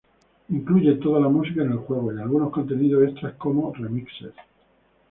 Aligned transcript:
Incluye 0.49 0.95
toda 0.95 1.19
la 1.19 1.29
música 1.29 1.61
en 1.61 1.73
el 1.73 1.77
juego 1.77 2.11
y 2.11 2.19
algunos 2.19 2.49
contenidos 2.49 3.07
extras 3.07 3.35
como 3.37 3.71
remixes. 3.71 4.33